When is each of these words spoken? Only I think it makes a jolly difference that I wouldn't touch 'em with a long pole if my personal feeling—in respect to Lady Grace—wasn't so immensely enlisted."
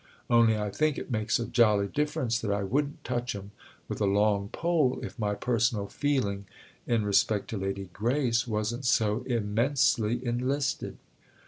Only 0.31 0.57
I 0.57 0.71
think 0.71 0.97
it 0.97 1.11
makes 1.11 1.37
a 1.37 1.45
jolly 1.45 1.85
difference 1.85 2.39
that 2.39 2.49
I 2.51 2.63
wouldn't 2.63 3.03
touch 3.03 3.35
'em 3.35 3.51
with 3.87 4.01
a 4.01 4.07
long 4.07 4.49
pole 4.49 4.99
if 5.03 5.19
my 5.19 5.35
personal 5.35 5.85
feeling—in 5.85 7.05
respect 7.05 7.51
to 7.51 7.57
Lady 7.59 7.87
Grace—wasn't 7.93 8.85
so 8.85 9.21
immensely 9.27 10.19
enlisted." 10.25 10.97